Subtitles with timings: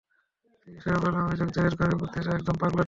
[0.61, 2.79] চিকিৎসায় অবহেলার অভিযোগ দায়ের করার বুদ্ধিটা একদম পাগলাটে!